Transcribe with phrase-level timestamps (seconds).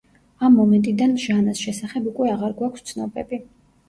[0.45, 3.41] ამ მომენტიდან ჟანას შესახებ უკვე აღარ გვაქვს ცნობები.